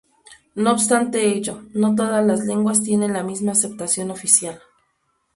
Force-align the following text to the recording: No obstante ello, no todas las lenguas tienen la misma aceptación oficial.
No 0.55 0.71
obstante 0.71 1.27
ello, 1.27 1.61
no 1.73 1.93
todas 1.93 2.25
las 2.25 2.43
lenguas 2.47 2.81
tienen 2.81 3.13
la 3.13 3.21
misma 3.21 3.51
aceptación 3.51 4.09
oficial. 4.09 4.59